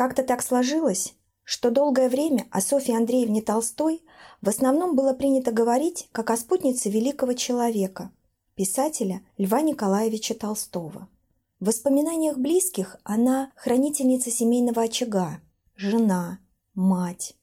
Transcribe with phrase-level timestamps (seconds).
[0.00, 1.12] Как-то так сложилось,
[1.44, 4.02] что долгое время о Софье Андреевне Толстой
[4.40, 8.10] в основном было принято говорить как о спутнице великого человека,
[8.54, 11.06] писателя Льва Николаевича Толстого.
[11.58, 15.42] В воспоминаниях близких она хранительница семейного очага,
[15.76, 16.38] жена,
[16.72, 17.36] мать.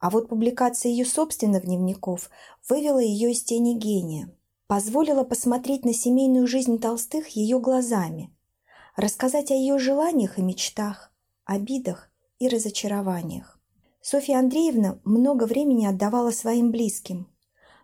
[0.00, 2.30] А вот публикация ее собственных дневников
[2.68, 8.36] вывела ее из тени гения, позволила посмотреть на семейную жизнь Толстых ее глазами,
[8.96, 11.09] рассказать о ее желаниях и мечтах,
[11.50, 13.58] обидах и разочарованиях.
[14.00, 17.26] Софья Андреевна много времени отдавала своим близким,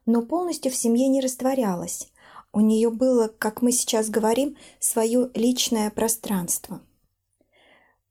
[0.07, 2.12] но полностью в семье не растворялась.
[2.52, 6.80] У нее было, как мы сейчас говорим, свое личное пространство.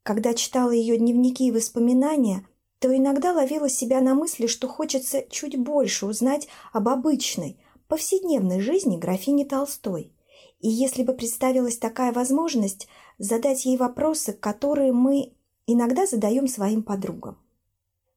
[0.04, 2.46] Когда читала ее дневники и воспоминания,
[2.80, 8.98] то иногда ловила себя на мысли, что хочется чуть больше узнать об обычной, повседневной жизни
[8.98, 10.14] графини Толстой.
[10.60, 15.32] И если бы представилась такая возможность, задать ей вопросы, которые мы
[15.68, 17.38] иногда задаем своим подругам.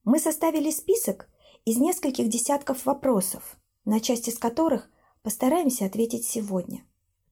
[0.05, 1.29] Мы составили список
[1.65, 4.89] из нескольких десятков вопросов, на часть из которых
[5.23, 6.85] постараемся ответить сегодня.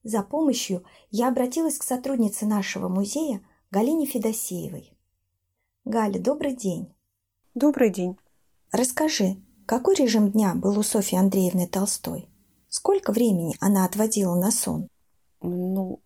[0.03, 4.92] За помощью я обратилась к сотруднице нашего музея Галине Федосеевой.
[5.84, 6.94] Галя, добрый день.
[7.55, 8.17] Добрый день.
[8.72, 12.28] Расскажи, какой режим дня был у Софьи Андреевны Толстой?
[12.69, 14.89] Сколько времени она отводила на сон?
[15.41, 16.00] Ну,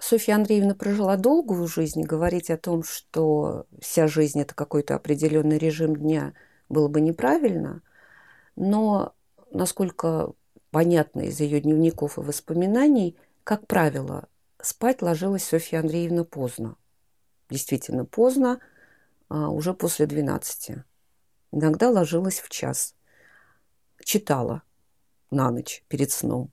[0.00, 5.96] Софья Андреевна прожила долгую жизнь, говорить о том, что вся жизнь– это какой-то определенный режим
[5.96, 6.34] дня,
[6.68, 7.82] было бы неправильно.
[8.54, 9.14] Но,
[9.50, 10.32] насколько
[10.70, 14.28] понятно из ее дневников и воспоминаний, как правило,
[14.60, 16.76] спать ложилась Софья Андреевна поздно.
[17.50, 18.60] Действительно поздно,
[19.28, 20.84] а, уже после 12.
[21.50, 22.94] Иногда ложилась в час.
[24.04, 24.62] Читала
[25.30, 26.52] на ночь перед сном.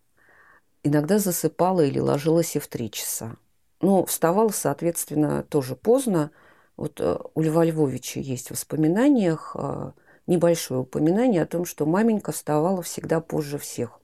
[0.85, 3.37] Иногда засыпала или ложилась и в три часа.
[3.81, 6.29] Но вставала, соответственно, тоже поздно.
[6.77, 9.93] Вот э, у Льва Львовича есть в воспоминаниях э,
[10.27, 13.99] небольшое упоминание о том, что маменька вставала всегда позже всех.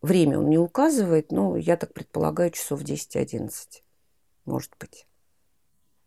[0.00, 3.50] Время он не указывает, но я так предполагаю, часов 10-11,
[4.46, 5.06] может быть.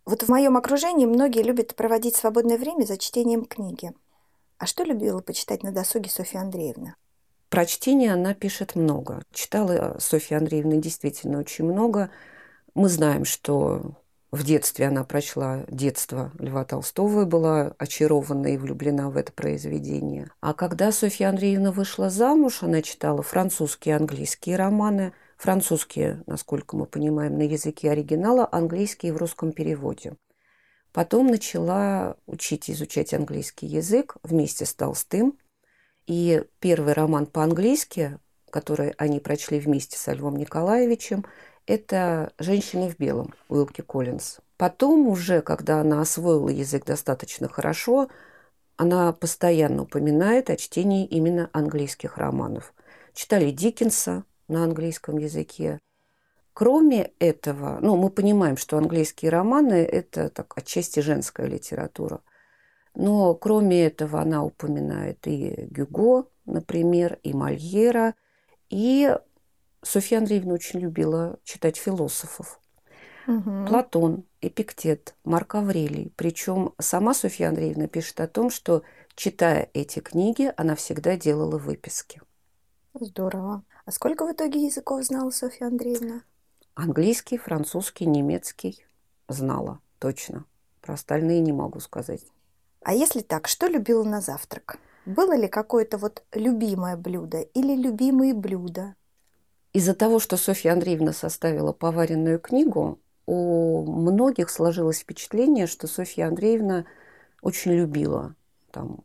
[0.06, 3.92] Вот в моем окружении многие любят проводить свободное время за чтением книги.
[4.58, 6.96] А что любила почитать на досуге Софья Андреевна?
[7.54, 9.22] Про чтение она пишет много.
[9.32, 12.10] Читала Софья Андреевна действительно очень много.
[12.74, 13.94] Мы знаем, что
[14.32, 20.32] в детстве она прочла «Детство» Льва Толстого и была очарована и влюблена в это произведение.
[20.42, 25.14] А когда Софья Андреевна вышла замуж, она читала французские и английские романы.
[25.38, 30.16] Французские, насколько мы понимаем, на языке оригинала, английские в русском переводе.
[30.92, 35.38] Потом начала учить изучать английский язык вместе с Толстым.
[36.08, 38.18] И первый роман по-английски,
[38.50, 41.26] который они прочли вместе со Львом Николаевичем,
[41.66, 44.40] это «Женщина в белом» Уилки Коллинз.
[44.58, 48.10] Потом уже, когда она освоила язык достаточно хорошо,
[48.76, 52.74] она постоянно упоминает о чтении именно английских романов.
[53.14, 55.80] Читали Диккенса на английском языке.
[56.54, 62.20] Кроме этого, ну, мы понимаем, что английские романы– это так, отчасти женская литература–
[62.96, 68.16] но кроме этого она упоминает и Гюго, например, и Мольера,
[68.70, 69.16] и
[69.82, 72.60] Софья Андреевна очень любила читать философов.
[73.28, 73.68] Угу.
[73.68, 76.12] Платон, Эпиктет, Марк Аврелий.
[76.16, 78.84] Причем сама Софья Андреевна пишет о том, что,
[79.16, 82.22] читая эти книги, она всегда делала выписки.
[82.94, 83.64] Здорово.
[83.86, 86.22] А сколько в итоге языков знала Софья Андреевна?
[86.76, 88.84] Английский, французский, немецкий
[89.28, 90.46] знала точно.
[90.82, 92.26] Про остальные не могу сказать.
[92.84, 94.78] А если так, что любила на завтрак?
[95.06, 98.96] Было ли какое-то вот любимое блюдо или любимые блюда?
[99.74, 106.86] Из-за того, что Софья Андреевна составила поваренную книгу, у многих сложилось впечатление, что Софья Андреевна
[107.42, 108.36] очень любила
[108.72, 109.04] там,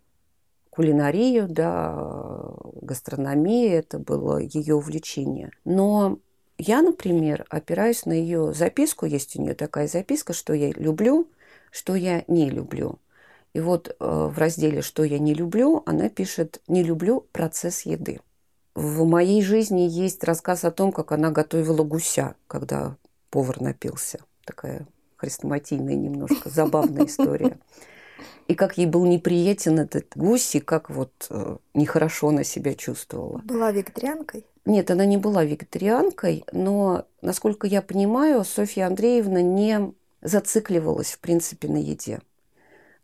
[0.71, 5.51] кулинарию, да, гастрономию, это было ее увлечение.
[5.65, 6.19] Но
[6.59, 11.29] я, например, опираюсь на ее записку, есть у нее такая записка, что я люблю,
[11.71, 12.99] что я не люблю.
[13.59, 18.21] И вот э, в разделе «Что я не люблю» она пишет «Не люблю процесс еды».
[18.77, 22.95] В моей жизни есть рассказ о том, как она готовила гуся, когда
[23.31, 24.21] повар напился.
[24.45, 27.59] Такая хрестоматийная немножко, забавная история.
[28.47, 33.39] И как ей был неприятен этот гусь, и как вот э, нехорошо она себя чувствовала.
[33.39, 34.47] Была вегетарианкой?
[34.67, 41.67] Нет, она не была вегетарианкой, но, насколько я понимаю, Софья Андреевна не зацикливалась, в принципе,
[41.67, 42.21] на еде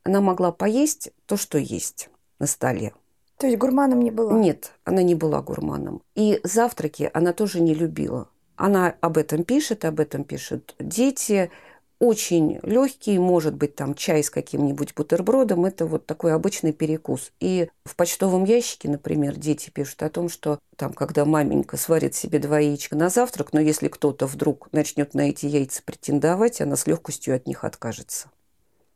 [0.04, 2.92] она могла поесть то, что есть на столе.
[3.38, 4.32] То есть гурманом не была?
[4.32, 6.02] Нет, она не была гурманом.
[6.14, 8.28] И завтраки она тоже не любила.
[8.56, 11.50] Она об этом пишет, об этом пишут дети.
[11.98, 17.32] очень легкий, может быть, там чай с каким-нибудь бутербродом, это вот такой обычный перекус.
[17.40, 22.38] И в почтовом ящике, например, дети пишут о том, что там, когда маменька сварит себе
[22.38, 26.86] два яичка на завтрак, но если кто-то вдруг начнет на эти яйца претендовать, она с
[26.86, 28.28] легкостью от них откажется.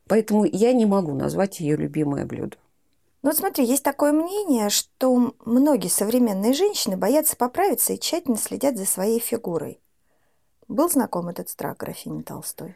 [0.09, 2.57] Поэтому я не могу назвать ее любимое блюдо.
[3.21, 8.75] Ну вот смотри, есть такое мнение, что многие современные женщины боятся поправиться и тщательно следят
[8.75, 9.79] за своей фигурой.
[10.67, 12.75] Был знаком этот страх графини Толстой?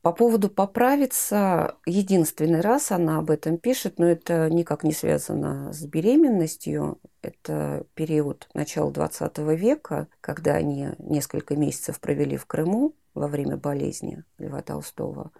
[0.00, 5.84] По поводу поправиться, единственный раз она об этом пишет, но это никак не связано с
[5.84, 6.98] беременностью.
[7.20, 14.24] Это период начала 20 века, когда они несколько месяцев провели в Крыму во время болезни
[14.38, 15.32] Льва Толстого.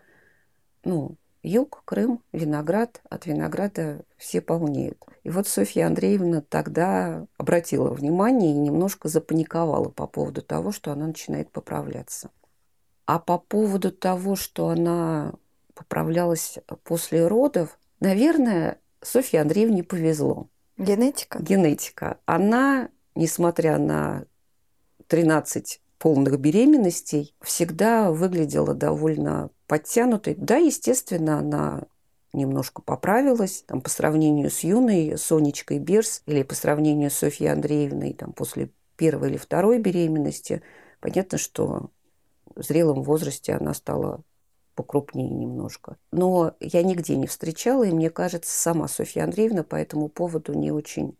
[0.84, 3.00] Ну, юг, Крым, виноград.
[3.08, 5.04] От винограда все полнеют.
[5.22, 11.06] И вот Софья Андреевна тогда обратила внимание и немножко запаниковала по поводу того, что она
[11.06, 12.30] начинает поправляться.
[13.06, 15.34] А по поводу того, что она
[15.74, 20.48] поправлялась после родов, наверное, Софье Андреевне повезло.
[20.76, 21.42] Генетика?
[21.42, 22.18] Генетика.
[22.24, 24.24] Она, несмотря на
[25.08, 30.34] 13 полных беременностей, всегда выглядела довольно подтянутой.
[30.34, 31.82] Да, естественно, она
[32.32, 38.14] немножко поправилась там, по сравнению с юной Сонечкой Берс или по сравнению с Софьей Андреевной
[38.14, 40.62] там, после первой или второй беременности.
[41.00, 41.90] Понятно, что
[42.54, 44.22] в зрелом возрасте она стала
[44.74, 45.98] покрупнее немножко.
[46.12, 50.70] Но я нигде не встречала, и мне кажется, сама Софья Андреевна по этому поводу не
[50.70, 51.18] очень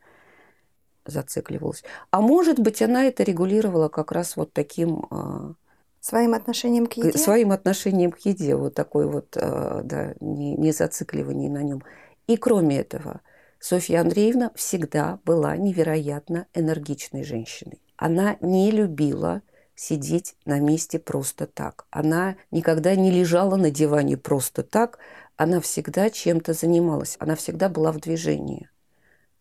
[1.11, 1.85] зацикливалась.
[2.11, 5.07] А может быть, она это регулировала как раз вот таким...
[5.11, 5.55] А,
[6.01, 7.19] своим отношением к еде?
[7.19, 11.83] Своим отношением к еде, вот такой вот, а, да, не, не зацикливание на нем.
[12.27, 13.21] И кроме этого,
[13.59, 17.83] Софья Андреевна всегда была невероятно энергичной женщиной.
[17.97, 19.43] Она не любила
[19.75, 21.87] сидеть на месте просто так.
[21.91, 24.99] Она никогда не лежала на диване просто так.
[25.37, 27.17] Она всегда чем-то занималась.
[27.19, 28.69] Она всегда была в движении.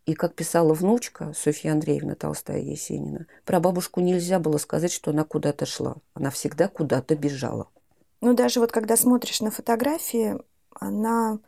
[0.06, 5.24] И как писала внучка Софья Андреевна Толстая Есенина, про бабушку нельзя было сказать, что она
[5.24, 5.98] куда-то шла.
[6.14, 7.68] Она всегда куда-то бежала.
[8.22, 10.38] Ну, даже вот когда смотришь на фотографии,
[10.72, 11.40] она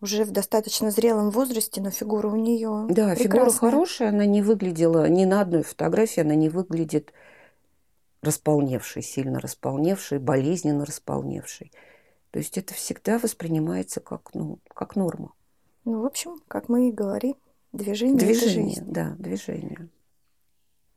[0.00, 3.16] уже в достаточно зрелом возрасте, но фигура у нее Да, прекрасная.
[3.16, 7.12] фигура хорошая, она не выглядела, ни на одной фотографии она не выглядит
[8.22, 11.72] располневший, сильно располневший, болезненно располневший.
[12.30, 15.32] То есть это всегда воспринимается как, ну, как норма.
[15.84, 17.36] Ну, в общем, как мы и говорим,
[17.72, 18.82] движение, движение.
[18.82, 19.88] Да, движение.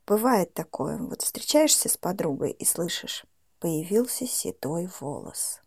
[0.06, 0.98] Бывает такое.
[0.98, 3.24] Вот встречаешься с подругой и слышишь,
[3.60, 5.60] появился седой волос.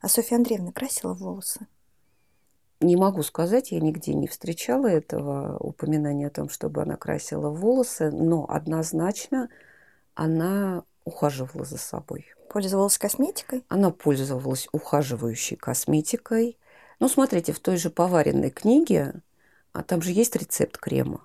[0.00, 1.66] А Софья Андреевна красила волосы?
[2.80, 8.10] Не могу сказать, я нигде не встречала этого упоминания о том, чтобы она красила волосы,
[8.10, 9.50] но однозначно
[10.14, 12.26] она ухаживала за собой.
[12.48, 13.64] Пользовалась косметикой?
[13.68, 16.58] Она пользовалась ухаживающей косметикой.
[17.00, 19.20] Ну, смотрите, в той же поваренной книге,
[19.72, 21.22] а там же есть рецепт крема.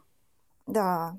[0.67, 1.17] Да.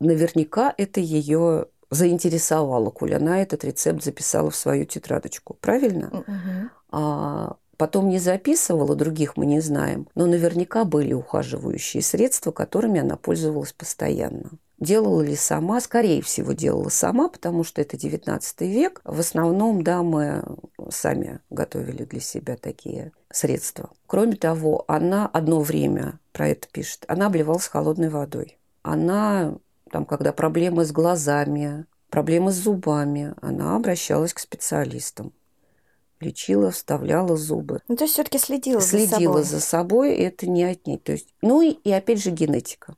[0.00, 5.54] Наверняка это ее заинтересовало, коль она этот рецепт записала в свою тетрадочку.
[5.54, 6.08] Правильно?
[6.08, 6.70] Угу.
[6.90, 13.16] А потом не записывала, других мы не знаем, но наверняка были ухаживающие средства, которыми она
[13.16, 14.50] пользовалась постоянно.
[14.80, 15.80] Делала ли сама?
[15.80, 19.00] Скорее всего, делала сама, потому что это 19 век.
[19.04, 20.44] В основном дамы
[20.90, 23.90] сами готовили для себя такие средства.
[24.06, 28.58] Кроме того, она одно время, про это пишет, она обливалась холодной водой.
[28.82, 29.54] Она,
[29.90, 35.32] там, когда проблемы с глазами, проблемы с зубами, она обращалась к специалистам
[36.20, 37.82] лечила, вставляла зубы.
[37.86, 39.44] Ну, то есть все-таки следила, следила за собой.
[39.44, 41.02] за собой, это не отнять.
[41.02, 42.94] То есть, ну и, и опять же генетика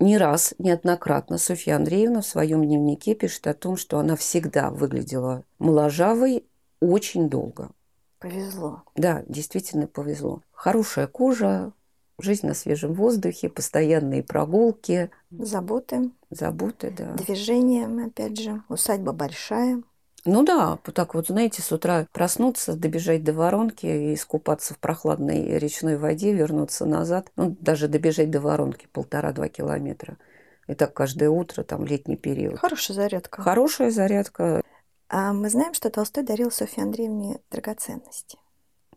[0.00, 5.44] не раз, неоднократно Софья Андреевна в своем дневнике пишет о том, что она всегда выглядела
[5.58, 6.44] моложавой
[6.80, 7.70] очень долго.
[8.18, 8.82] Повезло.
[8.96, 10.42] Да, действительно повезло.
[10.52, 11.72] Хорошая кожа,
[12.18, 15.10] жизнь на свежем воздухе, постоянные прогулки.
[15.30, 16.10] Заботы.
[16.30, 17.12] Заботы, да.
[17.14, 18.62] Движение, опять же.
[18.68, 19.82] Усадьба большая.
[20.24, 25.58] Ну да, так вот, знаете, с утра проснуться, добежать до воронки и искупаться в прохладной
[25.58, 30.18] речной воде, вернуться назад, ну, даже добежать до воронки полтора-два километра.
[30.66, 32.58] И так каждое утро, там, летний период.
[32.58, 33.40] Хорошая зарядка.
[33.40, 34.60] Хорошая зарядка.
[35.08, 38.38] А мы знаем, что Толстой дарил Софье Андреевне драгоценности.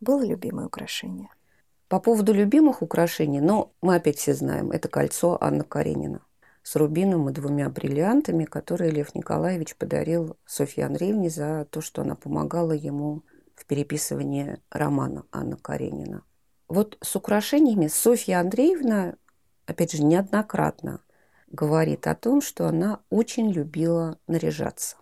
[0.01, 1.29] Было любимое украшение?
[1.87, 6.21] По поводу любимых украшений, ну, мы опять все знаем, это кольцо Анна Каренина
[6.63, 12.15] с рубином и двумя бриллиантами, которые Лев Николаевич подарил Софье Андреевне за то, что она
[12.15, 13.23] помогала ему
[13.55, 16.23] в переписывании романа Анна Каренина.
[16.67, 19.15] Вот с украшениями Софья Андреевна,
[19.65, 21.01] опять же, неоднократно
[21.47, 24.97] говорит о том, что она очень любила наряжаться.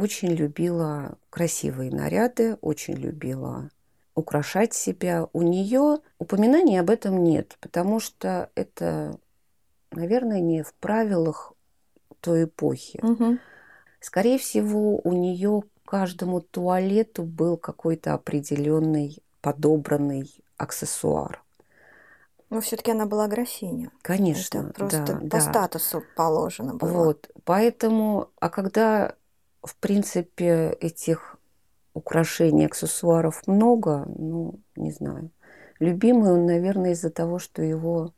[0.00, 3.70] Очень любила красивые наряды, очень любила
[4.14, 5.28] украшать себя.
[5.32, 9.18] У нее упоминаний об этом нет, потому что это,
[9.90, 11.52] наверное, не в правилах
[12.20, 13.00] той эпохи.
[13.02, 13.38] Угу.
[14.00, 21.42] Скорее всего, у нее каждому туалету был какой-то определенный подобранный аксессуар.
[22.50, 23.90] Но все-таки она была графиня.
[24.02, 25.40] Конечно, Это просто да, по да.
[25.40, 27.04] статусу положено было.
[27.04, 29.14] Вот, поэтому, а когда,
[29.62, 31.36] в принципе, этих
[31.94, 35.30] украшений, аксессуаров много, ну, не знаю.
[35.78, 38.12] Любимый он, наверное, из-за того, что его,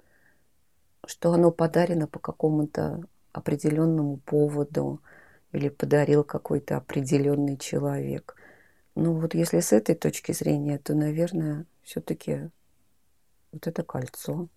[1.06, 5.00] что оно подарено по какому-то определенному поводу
[5.52, 8.36] или подарил какой-то определенный человек.
[8.94, 12.50] Ну вот если с этой точки зрения, то, наверное, все-таки
[13.52, 14.48] вот это кольцо.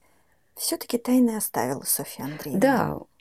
[0.55, 2.59] Все-таки тайны оставила Софья Андреевна.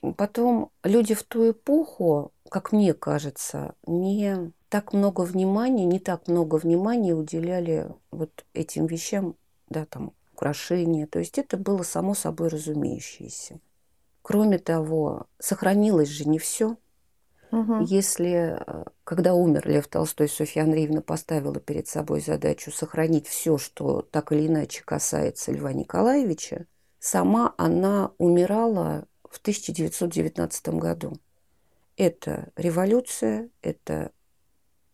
[0.01, 6.27] Да, потом люди в ту эпоху, как мне кажется, не так много внимания, не так
[6.27, 9.35] много внимания уделяли вот этим вещам,
[9.69, 11.07] да, там, украшения.
[11.07, 13.59] То есть это было само собой разумеющееся.
[14.21, 16.77] Кроме того, сохранилось же не все.
[17.51, 17.85] Угу.
[17.85, 18.59] Если,
[19.03, 24.47] когда умер Лев Толстой, Софья Андреевна поставила перед собой задачу сохранить все, что так или
[24.47, 26.65] иначе касается Льва Николаевича,
[27.05, 31.13] сама она умирала в 1919 году.
[31.97, 34.11] Это революция, это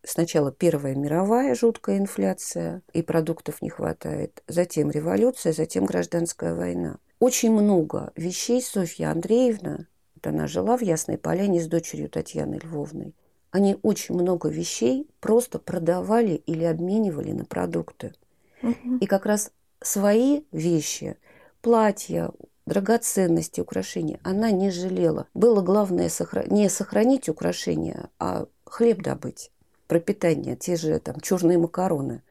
[0.04, 6.98] сначала Первая мировая жуткая инфляция, и продуктов не хватает, затем революция, затем гражданская война.
[7.18, 9.86] Очень много вещей Софья Андреевна
[10.22, 13.16] она жила в Ясной Поляне с дочерью Татьяной Львовной.
[13.50, 18.14] Они очень много вещей просто продавали или обменивали на продукты.
[18.62, 18.98] Угу.
[19.00, 19.50] И как раз
[19.80, 21.16] свои вещи,
[21.62, 22.30] платья,
[22.66, 25.26] драгоценности, украшения, она не жалела.
[25.34, 26.44] Было главное сохра...
[26.46, 29.50] не сохранить украшения, а хлеб добыть,
[29.86, 32.22] пропитание, те же там черные макароны.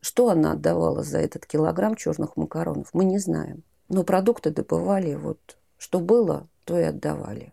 [0.00, 3.62] Что она отдавала за этот килограмм черных макаронов, мы не знаем.
[3.88, 5.38] Но продукты добывали вот,
[5.78, 7.52] что было, то и отдавали.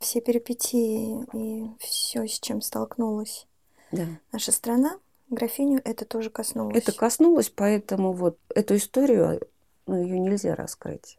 [0.00, 3.46] Все перипетии и все, с чем столкнулась
[3.90, 4.06] Да.
[4.32, 6.76] наша страна, графиню это тоже коснулось.
[6.76, 9.40] Это коснулось, поэтому вот эту историю,
[9.88, 11.18] ну, ее нельзя раскрыть.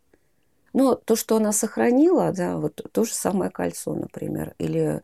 [0.73, 5.01] Но то, что она сохранила, да, вот то же самое кольцо, например, или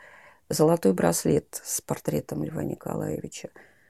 [0.49, 3.49] золотой браслет с портретом Льва Николаевича.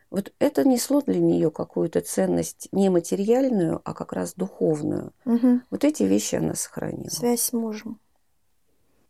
[0.10, 5.12] Вот это несло для нее какую-то ценность не материальную, а как раз духовную.
[5.26, 5.62] Угу.
[5.70, 7.10] Вот эти вещи она сохранила.
[7.10, 8.00] Связь с мужем.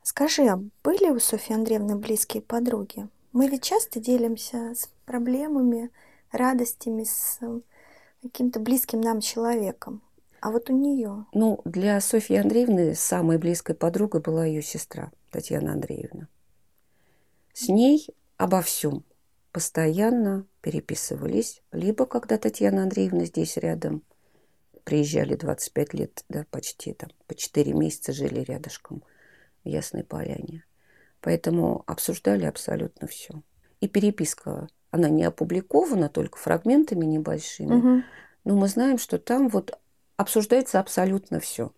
[0.01, 3.07] Скажи, а были у Софьи Андреевны близкие подруги?
[3.33, 5.91] Мы ведь часто делимся с проблемами,
[6.31, 7.59] радостями с э,
[8.21, 10.01] каким-то близким нам человеком.
[10.45, 11.25] А вот у нее.
[11.33, 16.27] Ну, для Софьи Андреевны самой близкой подругой была ее сестра Татьяна Андреевна.
[17.51, 18.05] С ней
[18.37, 19.03] обо всем
[19.51, 24.03] постоянно переписывались, либо когда Татьяна Андреевна здесь рядом,
[24.83, 29.01] приезжали 25 лет, да, почти там, по 4 месяца жили рядышком
[29.63, 30.63] в Ясной Поляне.
[31.21, 33.41] Поэтому обсуждали абсолютно все.
[33.79, 37.73] И переписка, она не опубликована, только фрагментами небольшими.
[37.73, 38.03] Угу.
[38.43, 39.79] Но мы знаем, что там вот
[40.17, 41.71] обсуждается абсолютно все.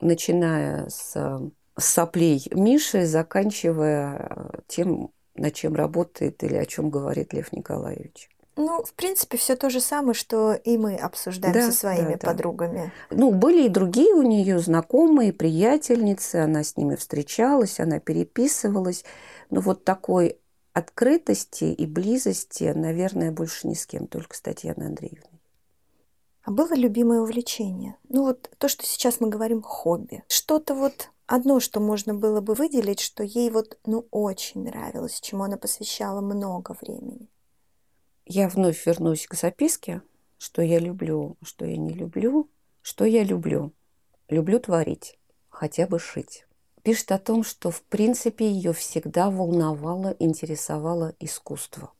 [0.00, 7.52] Начиная с, с соплей Миши, заканчивая тем, над чем работает или о чем говорит Лев
[7.52, 8.28] Николаевич.
[8.56, 12.18] Ну, в принципе, все то же самое, что и мы обсуждаем Да, со своими да,
[12.18, 12.26] да.
[12.26, 12.92] подругами.
[13.10, 19.04] Ну, были и другие у нее знакомые, приятельницы, она с ними встречалась, она переписывалась.
[19.48, 20.36] Но вот такой
[20.74, 25.31] открытости и близости, наверное, больше ни с кем, только с Татьяной Андреевной.
[26.42, 27.96] А было любимое увлечение?
[28.08, 30.24] Ну вот то, что сейчас мы говорим хобби.
[30.28, 35.44] Что-то вот одно, что можно было бы выделить, что ей вот ну очень нравилось, чему
[35.44, 37.28] она посвящала много времени.
[38.26, 40.02] Я вновь вернусь к записке,
[40.38, 42.48] что я люблю, что я не люблю,
[42.82, 43.72] что я люблю.
[44.28, 45.18] Люблю творить,
[45.48, 46.46] хотя бы шить.
[46.82, 51.92] Пишет о том, что в принципе ее всегда волновало, интересовало искусство.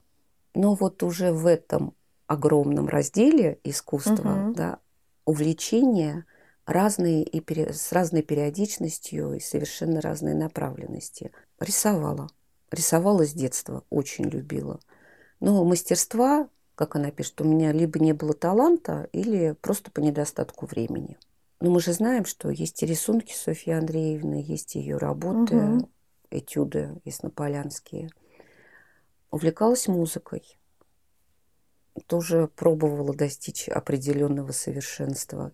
[0.55, 1.95] Но вот уже в этом
[2.33, 4.55] огромном разделе искусства, Мгм.
[4.55, 4.79] да,
[5.25, 6.25] увлечения
[6.67, 11.33] разные и пере- с разной периодичностью и совершенно разной направленности.
[11.61, 12.29] Рисовала.
[12.71, 14.81] Рисовала с детства, очень любила.
[15.41, 20.67] Но мастерства, как она пишет, у меня либо не было таланта, или просто по недостатку
[20.67, 21.19] времени.
[21.61, 25.89] Но мы же знаем, что есть и рисунки Софьи Андреевны, есть ее работы, Мгм.
[26.31, 28.11] этюды яснополянские.
[29.31, 30.59] Увлекалась музыкой.
[32.07, 35.53] Тоже пробовала достичь определенного совершенства.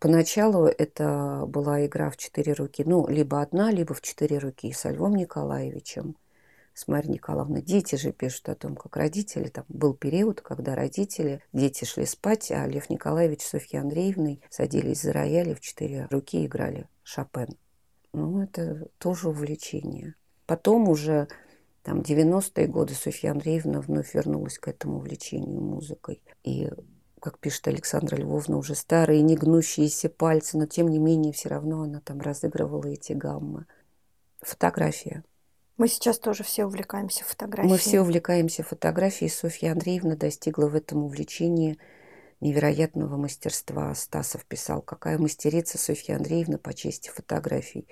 [0.00, 2.82] Поначалу это была игра в четыре руки.
[2.84, 6.16] Ну, либо одна, либо в четыре руки со Львом Николаевичем.
[6.74, 7.62] с Марией Николаевной.
[7.62, 12.50] Дети же пишут о том, как родители, там был период, когда родители, дети шли спать,
[12.50, 17.56] а Лев Николаевич с Софьей Андреевной садились за рояли в четыре руки и играли Шопен.
[18.12, 20.14] Ну, это тоже увлечение.
[20.46, 21.28] Потом уже
[21.84, 26.22] там 90-е годы Софья Андреевна вновь вернулась к этому увлечению музыкой.
[26.42, 26.70] И,
[27.20, 32.00] как пишет Александра Львовна, уже старые негнущиеся пальцы, но тем не менее все равно она
[32.00, 33.66] там разыгрывала эти гаммы.
[34.40, 35.24] Фотография.
[35.76, 37.70] Мы сейчас тоже все увлекаемся фотографией.
[37.70, 39.28] Мы все увлекаемся фотографией.
[39.28, 41.76] Софья Андреевна достигла в этом увлечении
[42.40, 43.94] невероятного мастерства.
[43.94, 47.86] Стасов писал, какая мастерица Софья Андреевна по чести фотографий.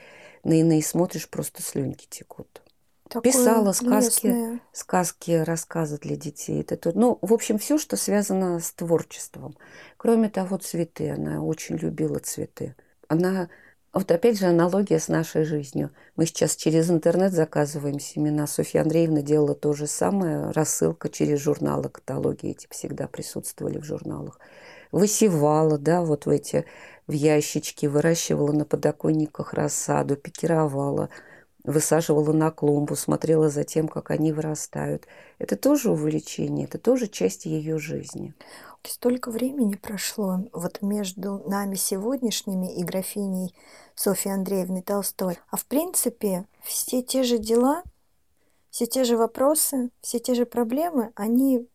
[0.45, 2.62] На иные смотришь, просто слюнки текут.
[3.13, 4.61] Такое Писала сказки, лесное.
[4.73, 6.65] сказки, рассказы для детей.
[6.67, 9.55] Это, ну, в общем, все, что связано с творчеством.
[9.99, 11.11] Кроме того, цветы.
[11.11, 12.75] Она очень любила цветы.
[13.09, 13.51] Она
[13.93, 15.91] вот опять же аналогия с нашей жизнью.
[16.17, 18.47] Мы сейчас через интернет заказываем семена.
[18.47, 20.51] Софья Андреевна делала то же самое.
[20.53, 24.41] Рассылка через журналы, каталоги эти всегда присутствовали в журналах.
[24.91, 26.65] Высевала, да, вот в эти
[27.07, 31.11] в ящички, выращивала на подоконниках рассаду, пикировала,
[31.65, 35.07] высаживала на клумбу, смотрела за тем, как они вырастают.
[35.39, 38.35] Это тоже увлечение, это тоже часть ее жизни.
[38.85, 43.55] Столько времени прошло вот между нами сегодняшними и графиней
[43.95, 45.39] Софьей Андреевной Толстой.
[45.51, 47.85] А в принципе все те же дела,
[48.71, 51.69] все те же вопросы, все те же проблемы, они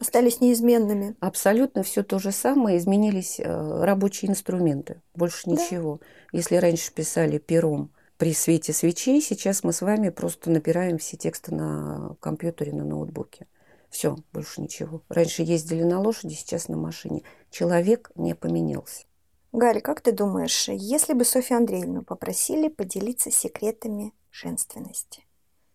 [0.00, 1.14] остались неизменными.
[1.20, 2.78] Абсолютно все то же самое.
[2.78, 5.00] Изменились э, рабочие инструменты.
[5.14, 6.00] Больше ничего.
[6.00, 6.38] Да.
[6.38, 11.52] Если раньше писали пером при свете свечей, сейчас мы с вами просто набираем все тексты
[11.52, 13.48] на компьютере, на ноутбуке.
[13.90, 15.02] Все, больше ничего.
[15.08, 17.24] Раньше ездили на лошади, сейчас на машине.
[17.50, 19.06] Человек не поменялся.
[19.50, 25.26] Галя, как ты думаешь, если бы Софью Андреевну попросили поделиться секретами женственности,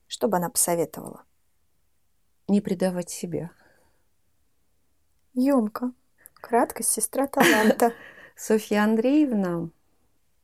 [0.07, 1.25] что бы она посоветовала?
[2.47, 3.51] Не предавать себя.
[5.33, 5.91] Емко.
[6.35, 7.91] Краткость сестра таланта.
[8.37, 9.69] Софья Андреевна,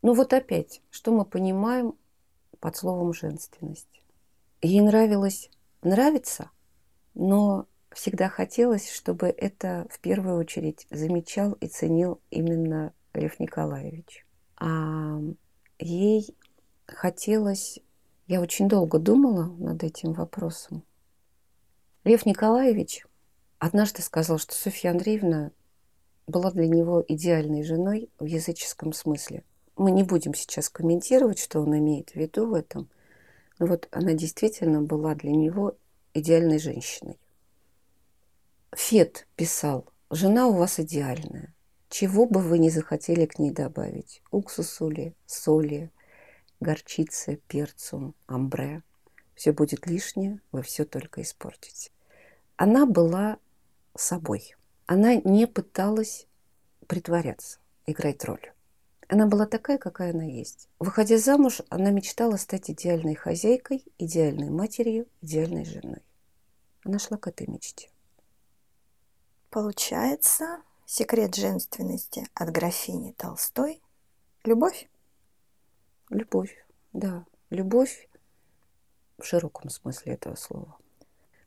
[0.03, 1.95] ну вот опять, что мы понимаем
[2.59, 4.03] под словом женственность?
[4.61, 5.49] Ей нравилось
[5.81, 6.51] нравится,
[7.13, 14.25] но всегда хотелось, чтобы это в первую очередь замечал и ценил именно Лев Николаевич.
[14.57, 15.19] А
[15.79, 16.35] ей
[16.85, 17.79] хотелось...
[18.27, 20.83] Я очень долго думала над этим вопросом.
[22.03, 23.05] Лев Николаевич
[23.59, 25.51] однажды сказал, что Софья Андреевна
[26.27, 29.43] была для него идеальной женой в языческом смысле.
[29.75, 32.89] Мы не будем сейчас комментировать, что он имеет в виду в этом.
[33.59, 35.75] Но вот она действительно была для него
[36.13, 37.19] идеальной женщиной.
[38.71, 41.53] Фет писал, жена у вас идеальная.
[41.89, 44.21] Чего бы вы ни захотели к ней добавить?
[44.31, 45.91] Уксусу ли, соли,
[46.59, 48.81] горчицы, перцу, амбре.
[49.35, 51.91] Все будет лишнее, вы все только испортите.
[52.55, 53.37] Она была
[53.95, 54.55] собой.
[54.85, 56.27] Она не пыталась
[56.87, 58.52] притворяться, играть роль.
[59.13, 60.67] Она была такая, какая она есть.
[60.79, 66.01] Выходя замуж, она мечтала стать идеальной хозяйкой, идеальной матерью, идеальной женой.
[66.83, 67.91] Она шла к этой мечте.
[69.51, 73.83] Получается, Секрет женственности от графини Толстой–
[74.43, 74.89] любовь?
[76.09, 77.23] Любовь, да.
[77.51, 78.09] Любовь
[79.19, 80.75] в широком смысле этого слова.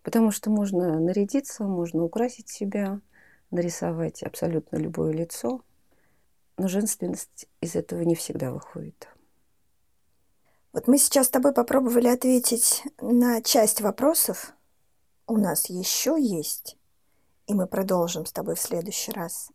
[0.05, 3.00] Потому что можно нарядиться, можно украсить себя,
[3.50, 5.62] нарисовать абсолютно любое лицо,
[6.57, 9.09] но женственность из этого не всегда выходит.
[10.73, 14.53] Вот мы сейчас с тобой попробовали ответить на часть вопросов.
[15.27, 16.77] У нас еще есть
[17.47, 19.51] и мы продолжим с тобой в следующий раз.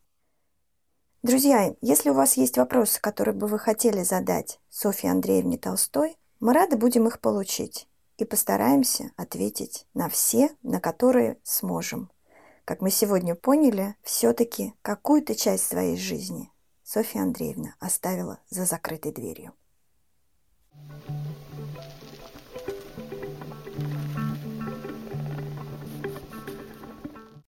[1.24, 6.54] Друзья, если у вас есть вопросы, которые бы вы хотели задать Софье Андреевне Толстой, мы
[6.54, 7.88] рады будем их получить
[8.18, 12.10] и постараемся ответить на все, на которые сможем.
[12.66, 16.52] Как мы сегодня поняли, все-таки какую-то часть своей жизни
[16.94, 19.54] Софья Андреевна оставила за закрытой дверью.
[21.08, 21.31] thank you